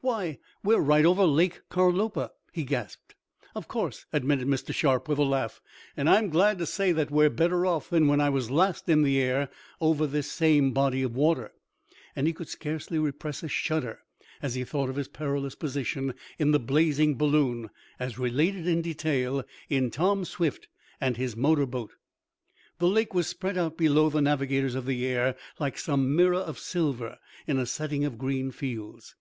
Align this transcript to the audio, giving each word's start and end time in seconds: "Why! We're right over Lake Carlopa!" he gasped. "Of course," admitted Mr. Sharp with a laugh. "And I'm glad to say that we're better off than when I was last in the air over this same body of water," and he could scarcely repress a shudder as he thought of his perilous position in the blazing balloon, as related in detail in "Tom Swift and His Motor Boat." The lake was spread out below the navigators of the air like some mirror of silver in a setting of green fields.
"Why! 0.00 0.38
We're 0.64 0.80
right 0.80 1.04
over 1.04 1.24
Lake 1.26 1.60
Carlopa!" 1.68 2.30
he 2.50 2.64
gasped. 2.64 3.14
"Of 3.54 3.68
course," 3.68 4.06
admitted 4.10 4.48
Mr. 4.48 4.72
Sharp 4.72 5.06
with 5.06 5.18
a 5.18 5.22
laugh. 5.22 5.60
"And 5.98 6.08
I'm 6.08 6.30
glad 6.30 6.56
to 6.60 6.64
say 6.64 6.92
that 6.92 7.10
we're 7.10 7.28
better 7.28 7.66
off 7.66 7.90
than 7.90 8.06
when 8.08 8.18
I 8.18 8.30
was 8.30 8.50
last 8.50 8.88
in 8.88 9.02
the 9.02 9.20
air 9.20 9.50
over 9.82 10.06
this 10.06 10.32
same 10.32 10.72
body 10.72 11.02
of 11.02 11.14
water," 11.14 11.52
and 12.16 12.26
he 12.26 12.32
could 12.32 12.48
scarcely 12.48 12.98
repress 12.98 13.42
a 13.42 13.48
shudder 13.48 13.98
as 14.40 14.54
he 14.54 14.64
thought 14.64 14.88
of 14.88 14.96
his 14.96 15.08
perilous 15.08 15.54
position 15.54 16.14
in 16.38 16.52
the 16.52 16.58
blazing 16.58 17.18
balloon, 17.18 17.68
as 18.00 18.18
related 18.18 18.66
in 18.66 18.80
detail 18.80 19.44
in 19.68 19.90
"Tom 19.90 20.24
Swift 20.24 20.68
and 21.02 21.18
His 21.18 21.36
Motor 21.36 21.66
Boat." 21.66 21.92
The 22.78 22.88
lake 22.88 23.12
was 23.12 23.26
spread 23.26 23.58
out 23.58 23.76
below 23.76 24.08
the 24.08 24.22
navigators 24.22 24.74
of 24.74 24.86
the 24.86 25.04
air 25.04 25.36
like 25.58 25.76
some 25.76 26.16
mirror 26.16 26.36
of 26.40 26.58
silver 26.58 27.18
in 27.46 27.58
a 27.58 27.66
setting 27.66 28.06
of 28.06 28.16
green 28.16 28.50
fields. 28.52 29.16